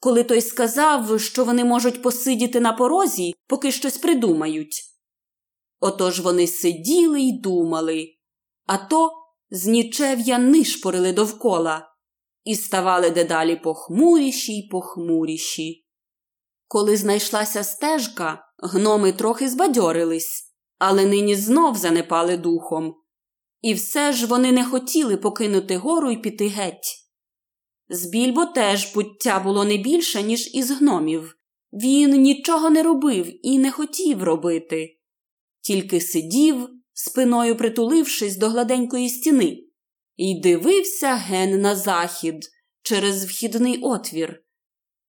коли 0.00 0.24
той 0.24 0.40
сказав, 0.40 1.20
що 1.20 1.44
вони 1.44 1.64
можуть 1.64 2.02
посидіти 2.02 2.60
на 2.60 2.72
порозі, 2.72 3.34
поки 3.46 3.72
щось 3.72 3.98
придумають. 3.98 4.82
Отож 5.80 6.20
вони 6.20 6.46
сиділи 6.46 7.20
й 7.20 7.40
думали, 7.40 8.08
а 8.66 8.78
то 8.78 9.21
з 9.54 9.66
нічев'я 9.66 10.38
нишпорили 10.38 11.12
довкола 11.12 11.88
і 12.44 12.54
ставали 12.54 13.10
дедалі 13.10 13.56
похмуріші 13.56 14.58
й 14.58 14.68
похмуріші. 14.68 15.86
Коли 16.68 16.96
знайшлася 16.96 17.64
стежка, 17.64 18.44
гноми 18.58 19.12
трохи 19.12 19.48
збадьорились, 19.48 20.54
але 20.78 21.06
нині 21.06 21.34
знов 21.34 21.76
занепали 21.76 22.36
духом. 22.36 22.94
І 23.60 23.74
все 23.74 24.12
ж 24.12 24.26
вони 24.26 24.52
не 24.52 24.64
хотіли 24.64 25.16
покинути 25.16 25.76
гору 25.76 26.10
і 26.10 26.16
піти 26.16 26.48
геть. 26.48 27.08
З 27.88 28.06
більбо 28.06 28.46
теж 28.46 28.86
пуття 28.86 29.40
було 29.40 29.64
не 29.64 29.76
більше, 29.76 30.22
ніж 30.22 30.54
із 30.54 30.70
гномів. 30.70 31.36
Він 31.72 32.10
нічого 32.10 32.70
не 32.70 32.82
робив 32.82 33.46
і 33.46 33.58
не 33.58 33.70
хотів 33.70 34.22
робити, 34.22 34.98
тільки 35.60 36.00
сидів, 36.00 36.68
спиною 36.92 37.56
притулившись 37.56 38.36
до 38.36 38.48
гладенької 38.48 39.08
стіни, 39.08 39.58
і 40.16 40.40
дивився 40.40 41.14
ген 41.14 41.60
на 41.60 41.76
захід 41.76 42.48
через 42.82 43.24
вхідний 43.24 43.78
отвір, 43.82 44.42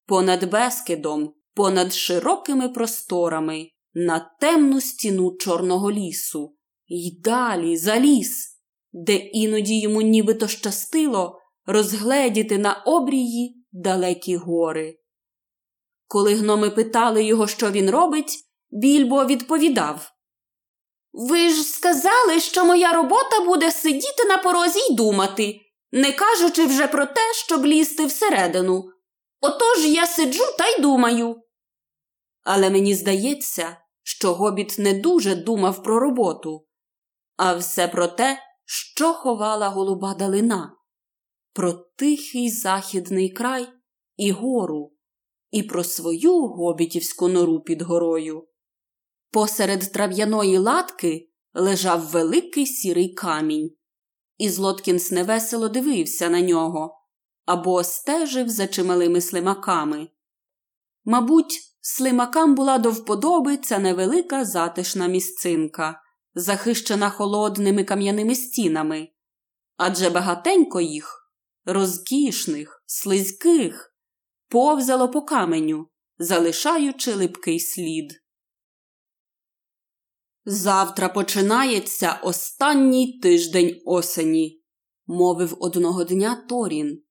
понад 0.05 0.49
безкидом, 0.49 1.33
понад 1.53 1.93
широкими 1.93 2.69
просторами, 2.69 3.69
на 3.93 4.31
темну 4.39 4.81
стіну 4.81 5.37
Чорного 5.39 5.91
лісу, 5.91 6.55
й 6.87 7.21
далі 7.21 7.77
за 7.77 7.99
ліс, 7.99 8.59
де 8.91 9.15
іноді 9.15 9.79
йому 9.79 10.01
нібито 10.01 10.47
щастило 10.47 11.39
розгледіти 11.65 12.57
на 12.57 12.73
обрії 12.73 13.65
далекі 13.71 14.35
гори. 14.35 14.99
Коли 16.07 16.35
гноми 16.35 16.69
питали 16.69 17.23
його, 17.23 17.47
що 17.47 17.71
він 17.71 17.89
робить, 17.89 18.39
більбо 18.71 19.25
відповідав 19.25 20.12
Ви 21.13 21.49
ж 21.49 21.63
сказали, 21.63 22.39
що 22.39 22.65
моя 22.65 22.93
робота 22.93 23.39
буде 23.45 23.71
сидіти 23.71 24.25
на 24.27 24.37
порозі 24.37 24.79
й 24.79 24.95
думати, 24.95 25.59
не 25.91 26.11
кажучи 26.11 26.65
вже 26.65 26.87
про 26.87 27.05
те, 27.05 27.33
щоб 27.33 27.65
лізти 27.65 28.05
всередину. 28.05 28.83
Отож 29.41 29.85
я 29.85 30.07
сиджу 30.07 30.43
та 30.57 30.67
й 30.67 30.81
думаю. 30.81 31.41
Але 32.43 32.69
мені 32.69 32.95
здається, 32.95 33.77
що 34.03 34.33
гобіт 34.33 34.75
не 34.79 34.93
дуже 34.93 35.35
думав 35.35 35.83
про 35.83 35.99
роботу, 35.99 36.67
а 37.37 37.55
все 37.55 37.87
про 37.87 38.07
те, 38.07 38.39
що 38.65 39.13
ховала 39.13 39.69
голуба 39.69 40.13
далина, 40.13 40.75
про 41.53 41.73
тихий 41.73 42.49
західний 42.49 43.29
край 43.29 43.67
і 44.17 44.31
гору, 44.31 44.93
і 45.51 45.63
про 45.63 45.83
свою 45.83 46.47
гобітівську 46.47 47.27
нору 47.27 47.59
під 47.59 47.81
горою. 47.81 48.47
Посеред 49.33 49.91
трав'яної 49.91 50.57
латки 50.57 51.29
лежав 51.53 52.01
великий 52.01 52.65
сірий 52.65 53.13
камінь, 53.13 53.71
і 54.37 54.49
Злоткінс 54.49 55.11
невесело 55.11 55.69
дивився 55.69 56.29
на 56.29 56.41
нього 56.41 56.99
або 57.45 57.83
стежив 57.83 58.49
за 58.49 58.67
чималими 58.67 59.21
слимаками. 59.21 60.07
Мабуть, 61.05 61.59
слимакам 61.81 62.55
була 62.55 62.77
до 62.77 62.91
вподоби 62.91 63.57
ця 63.57 63.79
невелика 63.79 64.45
затишна 64.45 65.07
місцинка, 65.07 66.01
захищена 66.35 67.09
холодними 67.09 67.83
кам'яними 67.83 68.35
стінами, 68.35 69.07
адже 69.77 70.09
багатенько 70.09 70.81
їх, 70.81 71.31
розкішних, 71.65 72.83
слизьких, 72.85 73.95
повзало 74.47 75.09
по 75.09 75.21
каменю, 75.21 75.87
залишаючи 76.17 77.13
липкий 77.13 77.59
слід. 77.59 78.22
Завтра 80.45 81.09
починається 81.09 82.19
останній 82.23 83.19
тиждень 83.19 83.81
осені, 83.85 84.63
мовив 85.07 85.57
одного 85.59 86.03
дня 86.03 86.45
Торін. 86.49 87.03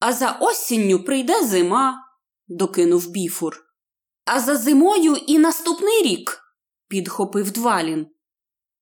А 0.00 0.12
за 0.12 0.32
осінню 0.40 1.04
прийде 1.04 1.44
зима, 1.46 2.04
докинув 2.48 3.10
біфур. 3.10 3.60
А 4.24 4.40
за 4.40 4.56
зимою 4.56 5.16
і 5.26 5.38
наступний 5.38 6.02
рік, 6.02 6.40
підхопив 6.88 7.50
Двалін. 7.50 8.06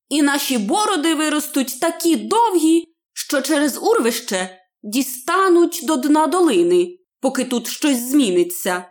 І 0.08 0.22
наші 0.22 0.58
бороди 0.58 1.14
виростуть 1.14 1.80
такі 1.80 2.16
довгі, 2.16 2.84
що 3.12 3.42
через 3.42 3.78
урвище 3.82 4.58
дістануть 4.82 5.80
до 5.82 5.96
дна 5.96 6.26
долини, 6.26 6.98
поки 7.20 7.44
тут 7.44 7.66
щось 7.66 7.98
зміниться. 7.98 8.84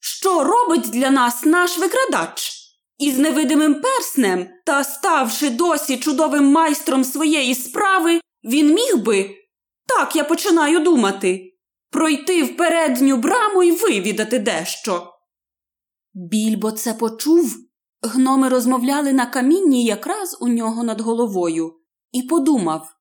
Що 0.00 0.44
робить 0.44 0.90
для 0.90 1.10
нас 1.10 1.44
наш 1.44 1.78
викрадач? 1.78 2.63
Із 2.98 3.18
невидимим 3.18 3.80
перснем 3.80 4.48
та 4.66 4.84
ставши 4.84 5.50
досі 5.50 5.96
чудовим 5.96 6.44
майстром 6.44 7.04
своєї 7.04 7.54
справи, 7.54 8.20
він 8.44 8.74
міг 8.74 8.96
би, 8.96 9.30
так 9.86 10.16
я 10.16 10.24
починаю 10.24 10.80
думати, 10.80 11.54
пройти 11.90 12.44
в 12.44 12.56
передню 12.56 13.16
браму 13.16 13.62
і 13.62 13.70
вивідати 13.70 14.38
дещо. 14.38 15.12
Більбо 16.14 16.72
це 16.72 16.94
почув. 16.94 17.56
Гноми 18.02 18.48
розмовляли 18.48 19.12
на 19.12 19.26
камінні 19.26 19.84
якраз 19.84 20.36
у 20.40 20.48
нього 20.48 20.84
над 20.84 21.00
головою, 21.00 21.74
і 22.12 22.22
подумав 22.22 22.94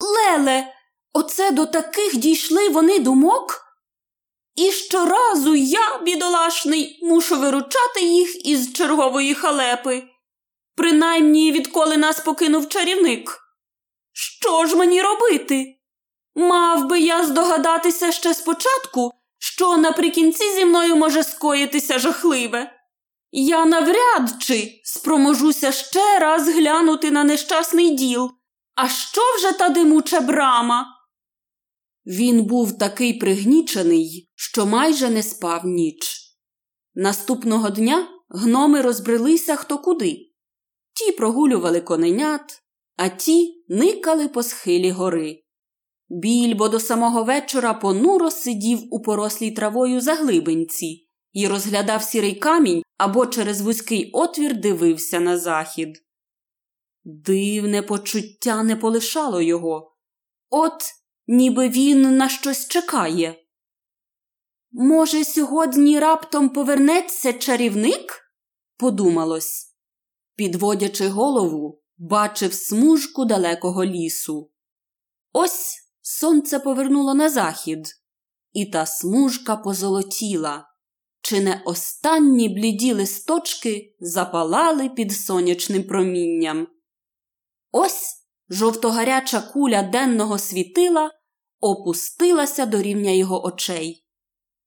Леле, 0.00 0.66
оце 1.12 1.50
до 1.50 1.66
таких 1.66 2.16
дійшли 2.16 2.68
вони 2.68 2.98
думок? 2.98 3.69
І 4.60 4.72
щоразу 4.72 5.54
я, 5.54 5.98
бідолашний, 6.02 6.98
мушу 7.02 7.40
виручати 7.40 8.00
їх 8.00 8.46
із 8.46 8.72
чергової 8.72 9.34
халепи, 9.34 10.02
принаймні 10.76 11.52
відколи 11.52 11.96
нас 11.96 12.20
покинув 12.20 12.68
чарівник. 12.68 13.38
Що 14.12 14.66
ж 14.66 14.76
мені 14.76 15.02
робити? 15.02 15.76
Мав 16.34 16.86
би 16.86 17.00
я 17.00 17.24
здогадатися 17.24 18.12
ще 18.12 18.34
спочатку, 18.34 19.12
що 19.38 19.76
наприкінці 19.76 20.54
зі 20.54 20.64
мною 20.64 20.96
може 20.96 21.22
скоїтися 21.24 21.98
жахливе. 21.98 22.72
Я 23.32 23.64
навряд 23.64 24.30
чи 24.40 24.80
спроможуся 24.84 25.72
ще 25.72 26.18
раз 26.18 26.48
глянути 26.48 27.10
на 27.10 27.24
нещасний 27.24 27.90
діл. 27.90 28.30
А 28.74 28.88
що 28.88 29.20
вже 29.36 29.52
та 29.52 29.68
димуча 29.68 30.20
брама? 30.20 30.99
Він 32.06 32.44
був 32.44 32.78
такий 32.78 33.14
пригнічений, 33.14 34.30
що 34.34 34.66
майже 34.66 35.10
не 35.10 35.22
спав 35.22 35.66
ніч. 35.66 36.20
Наступного 36.94 37.70
дня 37.70 38.08
гноми 38.28 38.80
розбрелися 38.80 39.56
хто 39.56 39.78
куди. 39.78 40.30
Ті 40.92 41.12
прогулювали 41.12 41.80
коненят, 41.80 42.62
а 42.96 43.08
ті 43.08 43.64
никали 43.68 44.28
по 44.28 44.42
схилі 44.42 44.90
гори. 44.90 45.42
Більбо 46.08 46.68
до 46.68 46.80
самого 46.80 47.24
вечора 47.24 47.74
понуро 47.74 48.30
сидів 48.30 48.78
у 48.90 49.02
порослій 49.02 49.50
травою 49.50 50.00
заглибинці 50.00 51.08
і 51.32 51.48
розглядав 51.48 52.02
сірий 52.02 52.34
камінь 52.34 52.82
або 52.98 53.26
через 53.26 53.60
вузький 53.60 54.10
отвір 54.12 54.60
дивився 54.60 55.20
на 55.20 55.38
захід. 55.38 56.04
Дивне 57.04 57.82
почуття 57.82 58.62
не 58.62 58.76
полишало 58.76 59.40
його. 59.40 59.96
От 60.50 60.99
ніби 61.32 61.68
він 61.68 62.16
на 62.16 62.28
щось 62.28 62.68
чекає. 62.68 63.36
Може, 64.72 65.24
сьогодні 65.24 65.98
раптом 65.98 66.48
повернеться 66.48 67.32
чарівник? 67.32 68.20
подумалось. 68.76 69.76
Підводячи 70.34 71.08
голову, 71.08 71.82
бачив 71.98 72.54
смужку 72.54 73.24
далекого 73.24 73.84
лісу. 73.84 74.50
Ось 75.32 75.78
сонце 76.00 76.58
повернуло 76.58 77.14
на 77.14 77.28
захід, 77.28 77.88
і 78.52 78.66
та 78.66 78.86
смужка 78.86 79.56
позолотіла. 79.56 80.66
Чи 81.22 81.40
не 81.40 81.62
останні 81.64 82.48
бліді 82.48 82.92
листочки 82.92 83.96
запалали 84.00 84.88
під 84.88 85.12
сонячним 85.12 85.84
промінням? 85.84 86.68
Ось 87.72 88.26
жовтогаряча 88.48 89.40
куля 89.40 89.82
денного 89.82 90.38
світила 90.38 91.10
опустилася 91.60 92.66
до 92.66 92.82
рівня 92.82 93.10
його 93.10 93.46
очей. 93.46 94.04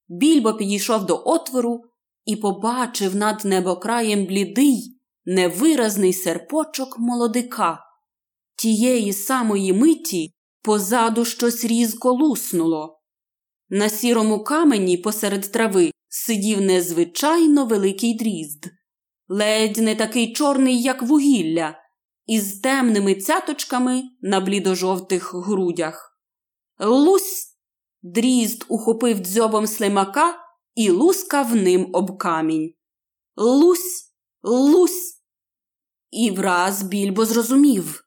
Більбо 0.08 0.53
підійшов 0.53 1.06
до 1.06 1.23
отвору 1.25 1.82
і 2.25 2.36
побачив 2.36 3.15
над 3.15 3.45
небокраєм 3.45 4.25
блідий, 4.25 4.99
невиразний 5.25 6.13
серпочок 6.13 6.99
молодика. 6.99 7.79
Тієї 8.56 9.13
самої 9.13 9.73
миті 9.73 10.34
позаду 10.62 11.25
щось 11.25 11.65
різко 11.65 12.12
луснуло. 12.12 12.99
На 13.69 13.89
сірому 13.89 14.43
камені 14.43 14.97
посеред 14.97 15.51
трави 15.51 15.91
сидів 16.10 16.62
незвичайно 16.62 17.65
великий 17.65 18.13
дрізд, 18.13 18.65
ледь 19.27 19.77
не 19.77 19.95
такий 19.95 20.34
чорний, 20.34 20.82
як 20.82 21.03
вугілля, 21.03 21.75
із 22.25 22.60
темними 22.60 23.15
цяточками 23.15 24.03
на 24.21 24.39
блідожовтих 24.39 25.36
грудях. 25.36 26.12
Лусь! 26.79 27.49
Дрізд 28.01 28.65
ухопив 28.67 29.19
дзьобом 29.19 29.67
слимака 29.67 30.39
і 30.75 30.89
лускав 30.89 31.55
ним 31.55 31.89
об 31.93 32.17
камінь. 32.17 32.73
Лусь, 33.36 34.13
лусь. 34.43 35.21
І 36.12 36.31
враз 36.31 36.83
більбо 36.83 37.25
зрозумів. 37.25 38.03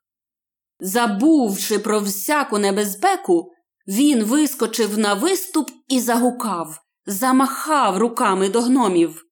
Забувши 0.80 1.78
про 1.78 2.00
всяку 2.00 2.58
небезпеку, 2.58 3.52
він 3.88 4.24
вискочив 4.24 4.98
на 4.98 5.14
виступ 5.14 5.70
і 5.88 6.00
загукав, 6.00 6.80
замахав 7.06 7.98
руками 7.98 8.48
до 8.48 8.60
гномів. 8.60 9.22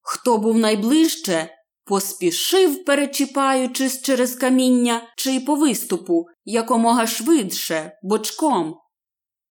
Хто 0.00 0.38
був 0.38 0.58
найближче, 0.58 1.50
поспішив, 1.84 2.84
перечіпаючись 2.84 4.02
через 4.02 4.34
каміння 4.34 5.02
чи 5.16 5.40
по 5.40 5.54
виступу, 5.54 6.26
якомога 6.44 7.06
швидше, 7.06 7.92
бочком. 8.02 8.76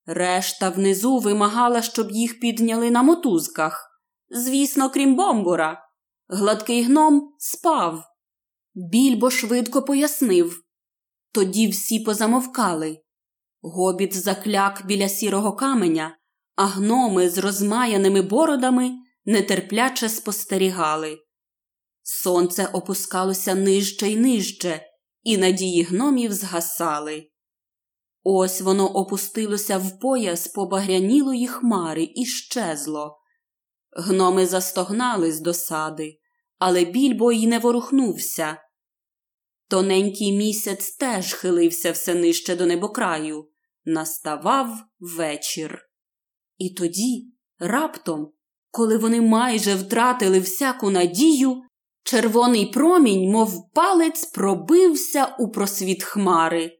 Решта 0.05 0.69
внизу 0.69 1.19
вимагала, 1.19 1.81
щоб 1.81 2.11
їх 2.11 2.39
підняли 2.39 2.91
на 2.91 3.03
мотузках. 3.03 3.89
Звісно, 4.29 4.89
крім 4.89 5.15
бомбура. 5.15 5.83
Гладкий 6.27 6.83
гном 6.83 7.33
спав. 7.37 8.03
Більбо 8.75 9.29
швидко 9.29 9.81
пояснив. 9.81 10.63
Тоді 11.31 11.67
всі 11.67 11.99
позамовкали. 11.99 12.99
Гобіт 13.61 14.13
закляк 14.15 14.85
біля 14.85 15.09
сірого 15.09 15.53
каменя, 15.55 16.17
а 16.55 16.65
гноми 16.65 17.29
з 17.29 17.37
розмаяними 17.37 18.21
бородами 18.21 18.91
нетерпляче 19.25 20.09
спостерігали. 20.09 21.22
Сонце 22.03 22.65
опускалося 22.65 23.55
нижче 23.55 24.07
й 24.07 24.17
нижче, 24.17 24.85
і 25.21 25.37
надії 25.37 25.83
гномів 25.83 26.33
згасали. 26.33 27.29
Ось 28.23 28.61
воно 28.61 28.87
опустилося 28.87 29.77
в 29.77 29.99
пояс 29.99 30.47
побагрянілої 30.47 31.47
хмари 31.47 32.09
і 32.15 32.25
щезло. 32.25 33.19
Гноми 33.91 34.45
застогнали 34.45 35.31
з 35.31 35.39
досади, 35.39 36.19
але 36.57 36.85
більбо 36.85 37.31
й 37.31 37.47
не 37.47 37.59
ворухнувся. 37.59 38.57
Тоненький 39.67 40.31
місяць 40.31 40.95
теж 40.95 41.33
хилився 41.33 41.91
все 41.91 42.15
нижче 42.15 42.55
до 42.55 42.65
небокраю. 42.65 43.49
Наставав 43.85 44.77
вечір. 44.99 45.89
І 46.57 46.73
тоді, 46.73 47.33
раптом, 47.59 48.33
коли 48.71 48.97
вони 48.97 49.21
майже 49.21 49.75
втратили 49.75 50.39
всяку 50.39 50.89
надію, 50.89 51.61
червоний 52.03 52.65
промінь, 52.65 53.31
мов 53.31 53.73
палець, 53.73 54.25
пробився 54.25 55.35
у 55.39 55.47
просвіт 55.47 56.03
хмари. 56.03 56.71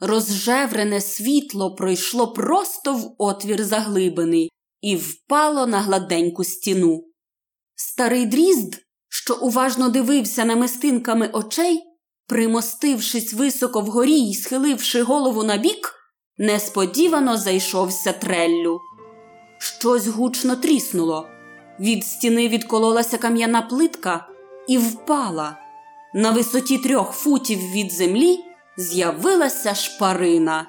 Розжеврене 0.00 1.00
світло 1.00 1.74
пройшло 1.74 2.32
просто 2.32 2.94
в 2.94 3.14
отвір 3.18 3.64
заглибини 3.64 4.48
і 4.80 4.96
впало 4.96 5.66
на 5.66 5.80
гладеньку 5.80 6.44
стіну. 6.44 7.04
Старий 7.74 8.26
дрізд, 8.26 8.74
що 9.08 9.34
уважно 9.34 9.88
дивився 9.88 10.44
намистинками 10.44 11.30
очей, 11.32 11.82
примостившись 12.26 13.32
високо 13.32 13.80
вгорі 13.80 14.18
й 14.18 14.34
схиливши 14.34 15.02
голову 15.02 15.44
набік, 15.44 15.94
несподівано 16.38 17.36
зайшовся 17.36 18.12
треллю. 18.12 18.80
Щось 19.58 20.06
гучно 20.06 20.56
тріснуло. 20.56 21.28
Від 21.80 22.04
стіни 22.04 22.48
відкололася 22.48 23.18
кам'яна 23.18 23.62
плитка 23.62 24.28
і 24.68 24.78
впала. 24.78 25.56
На 26.14 26.30
висоті 26.30 26.78
трьох 26.78 27.12
футів 27.12 27.58
від 27.58 27.92
землі 27.92 28.44
з'явилася 28.76 29.74
шпарина. 29.74 30.66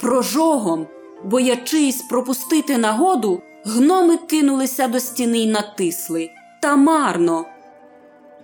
Прожогом, 0.00 0.86
боячись 1.24 2.02
пропустити 2.02 2.78
нагоду, 2.78 3.42
гноми 3.64 4.16
кинулися 4.16 4.88
до 4.88 5.00
стіни 5.00 5.38
й 5.38 5.46
натисли. 5.46 6.30
Та 6.62 6.76
марно. 6.76 7.46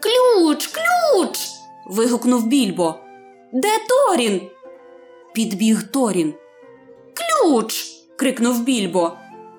Ключ, 0.00 0.66
ключ. 0.66 1.38
вигукнув 1.86 2.46
більбо. 2.46 2.94
Де 3.52 3.68
Торін? 3.88 4.40
Підбіг 5.34 5.90
Торін. 5.90 6.34
Ключ. 7.14 7.86
крикнув 8.16 8.60
більбо. 8.62 9.12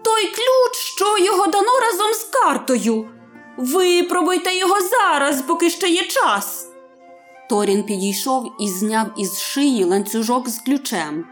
Той 0.04 0.24
ключ, 0.24 0.76
що 0.76 1.17
його 1.17 1.48
дано 1.48 1.80
разом 1.80 2.13
з 2.13 2.24
картою. 2.24 3.10
Випробуйте 3.57 4.55
його 4.57 4.81
зараз, 4.81 5.41
поки 5.41 5.69
ще 5.69 5.89
є 5.89 6.03
час. 6.03 6.67
Торін 7.49 7.83
підійшов 7.83 8.51
і 8.59 8.69
зняв 8.69 9.07
із 9.17 9.39
шиї 9.39 9.83
ланцюжок 9.83 10.49
з 10.49 10.59
ключем. 10.59 11.25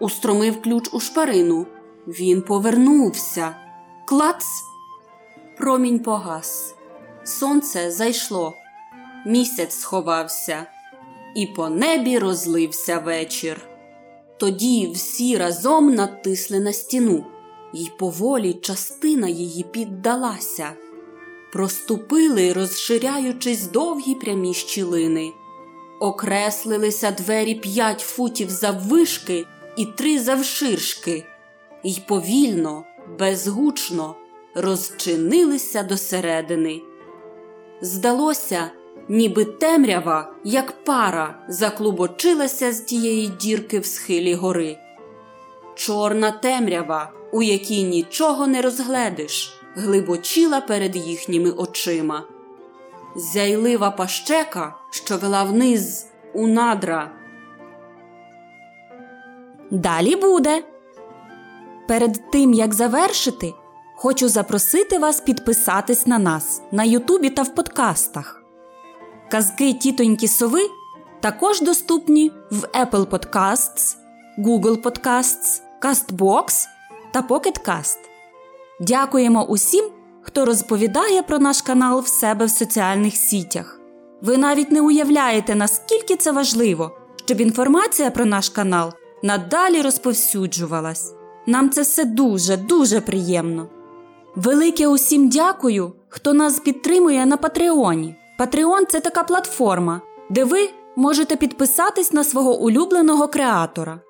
Устромив 0.00 0.62
ключ 0.62 0.88
у 0.92 1.00
шпарину. 1.00 1.66
Він 2.06 2.42
повернувся. 2.42 3.56
Клац. 4.06 4.44
Промінь 5.58 5.98
погас. 5.98 6.74
Сонце 7.24 7.90
зайшло. 7.90 8.54
Місяць 9.26 9.78
сховався, 9.78 10.66
і 11.34 11.46
по 11.46 11.68
небі 11.68 12.18
розлився 12.18 12.98
вечір. 12.98 13.60
Тоді 14.38 14.90
всі 14.94 15.36
разом 15.36 15.94
натисли 15.94 16.60
на 16.60 16.72
стіну, 16.72 17.24
і 17.74 17.88
поволі 17.98 18.54
частина 18.54 19.28
її 19.28 19.62
піддалася. 19.62 20.72
Проступили, 21.52 22.52
розширяючись 22.52 23.66
довгі 23.66 24.14
прямі 24.14 24.54
щілини. 24.54 25.32
Окреслилися 26.00 27.10
двері 27.10 27.54
п'ять 27.54 28.00
футів 28.00 28.50
заввишки 28.50 29.46
і 29.76 29.86
три 29.86 30.18
завширшки, 30.18 31.26
І 31.82 31.96
повільно, 32.08 32.84
безгучно 33.18 34.16
розчинилися 34.54 35.82
досередини. 35.82 36.80
Здалося, 37.80 38.70
ніби 39.08 39.44
темрява, 39.44 40.32
як 40.44 40.84
пара, 40.84 41.46
заклубочилася 41.48 42.72
з 42.72 42.80
тієї 42.80 43.28
дірки 43.28 43.78
в 43.78 43.86
схилі 43.86 44.34
гори. 44.34 44.78
Чорна 45.74 46.30
темрява, 46.30 47.12
у 47.32 47.42
якій 47.42 47.82
нічого 47.82 48.46
не 48.46 48.62
розгледиш, 48.62 49.59
глибочіла 49.74 50.60
перед 50.60 50.96
їхніми 50.96 51.50
очима. 51.50 52.22
Зяйлива 53.16 53.90
пащека, 53.90 54.74
що 54.90 55.16
вела 55.16 55.44
вниз 55.44 56.06
у 56.34 56.46
надра. 56.46 57.10
Далі 59.70 60.16
буде. 60.16 60.62
Перед 61.88 62.30
тим 62.30 62.54
як 62.54 62.74
завершити, 62.74 63.54
хочу 63.96 64.28
запросити 64.28 64.98
вас 64.98 65.20
підписатись 65.20 66.06
на 66.06 66.18
нас 66.18 66.62
на 66.72 66.84
Ютубі 66.84 67.30
та 67.30 67.42
в 67.42 67.54
подкастах. 67.54 68.42
Казки 69.30 69.72
тітоньки 69.72 70.28
сови 70.28 70.60
також 71.20 71.60
доступні 71.60 72.32
в 72.50 72.64
Apple 72.64 73.06
Podcasts, 73.06 73.96
Google 74.38 74.82
Podcasts, 74.82 75.60
CastBox 75.82 76.66
та 77.12 77.22
Pocket 77.22 77.66
Cast. 77.68 78.09
Дякуємо 78.80 79.44
усім, 79.44 79.84
хто 80.22 80.44
розповідає 80.44 81.22
про 81.22 81.38
наш 81.38 81.62
канал 81.62 82.00
в 82.00 82.06
себе 82.06 82.46
в 82.46 82.50
соціальних 82.50 83.16
сітях. 83.16 83.80
Ви 84.22 84.36
навіть 84.36 84.70
не 84.70 84.80
уявляєте, 84.80 85.54
наскільки 85.54 86.16
це 86.16 86.32
важливо, 86.32 86.90
щоб 87.24 87.40
інформація 87.40 88.10
про 88.10 88.24
наш 88.24 88.48
канал 88.48 88.92
надалі 89.22 89.82
розповсюджувалась. 89.82 91.14
Нам 91.46 91.70
це 91.70 91.82
все 91.82 92.04
дуже, 92.04 92.56
дуже 92.56 93.00
приємно. 93.00 93.68
Велике 94.36 94.88
усім 94.88 95.28
дякую, 95.28 95.92
хто 96.08 96.32
нас 96.32 96.58
підтримує 96.58 97.26
на 97.26 97.36
Патреоні. 97.36 98.16
Патреон 98.38 98.86
це 98.88 99.00
така 99.00 99.22
платформа, 99.22 100.00
де 100.30 100.44
ви 100.44 100.70
можете 100.96 101.36
підписатись 101.36 102.12
на 102.12 102.24
свого 102.24 102.58
улюбленого 102.58 103.28
креатора, 103.28 104.00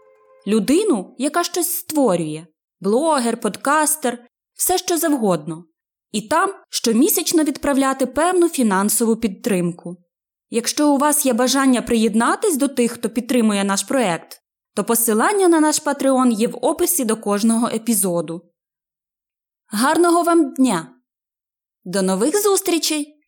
людину, 0.46 1.14
яка 1.18 1.42
щось 1.42 1.72
створює, 1.72 2.46
блогер, 2.80 3.40
подкастер, 3.40 4.18
все 4.60 4.78
що 4.78 4.98
завгодно. 4.98 5.64
І 6.12 6.20
там 6.20 6.54
щомісячно 6.70 7.44
відправляти 7.44 8.06
певну 8.06 8.48
фінансову 8.48 9.16
підтримку. 9.16 9.96
Якщо 10.50 10.92
у 10.92 10.98
вас 10.98 11.26
є 11.26 11.32
бажання 11.32 11.82
приєднатись 11.82 12.56
до 12.56 12.68
тих, 12.68 12.92
хто 12.92 13.10
підтримує 13.10 13.64
наш 13.64 13.82
проект, 13.82 14.40
то 14.74 14.84
посилання 14.84 15.48
на 15.48 15.60
наш 15.60 15.82
Patreon 15.82 16.30
є 16.30 16.48
в 16.48 16.58
описі 16.62 17.04
до 17.04 17.16
кожного 17.16 17.68
епізоду. 17.68 18.42
Гарного 19.66 20.22
вам 20.22 20.54
дня! 20.54 20.94
До 21.84 22.02
нових 22.02 22.42
зустрічей! 22.42 23.19